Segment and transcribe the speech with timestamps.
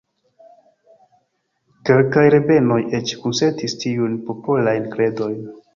[1.89, 5.43] Kelkaj rabenoj eĉ kusentis tiujn popolajn kredojn.